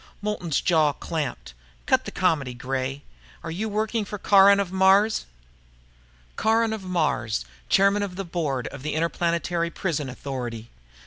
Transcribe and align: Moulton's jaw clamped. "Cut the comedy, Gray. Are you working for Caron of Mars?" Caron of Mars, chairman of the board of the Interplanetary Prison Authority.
Moulton's 0.19 0.61
jaw 0.61 0.93
clamped. 0.93 1.53
"Cut 1.85 2.05
the 2.05 2.11
comedy, 2.11 2.55
Gray. 2.55 3.03
Are 3.43 3.51
you 3.51 3.69
working 3.69 4.03
for 4.03 4.17
Caron 4.17 4.59
of 4.59 4.71
Mars?" 4.71 5.27
Caron 6.37 6.73
of 6.73 6.81
Mars, 6.81 7.45
chairman 7.69 8.01
of 8.01 8.15
the 8.15 8.25
board 8.25 8.65
of 8.69 8.81
the 8.81 8.95
Interplanetary 8.95 9.69
Prison 9.69 10.09
Authority. 10.09 10.71